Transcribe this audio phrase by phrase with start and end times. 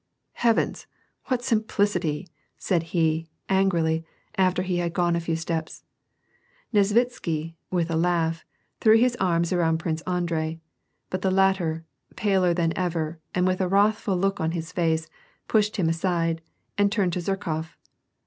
[0.01, 0.87] '^ Heavens,
[1.25, 4.03] what simplicity!"* said he, angrily,
[4.35, 5.83] after he had gone a few steps.
[6.73, 8.43] Nesritsky, with a laugh,
[8.79, 10.59] threw his arms around Prince Andrei;
[11.11, 11.85] but the latter,
[12.15, 15.07] paler than ever, and with a wrathful look on his face,
[15.47, 16.41] pushed him aside,
[16.79, 17.75] and turned to Zherkof.